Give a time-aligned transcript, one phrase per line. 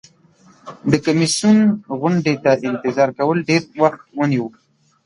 [0.91, 1.57] د کمیسیون
[1.99, 4.45] غونډې ته انتظار کول ډیر وخت ونیو.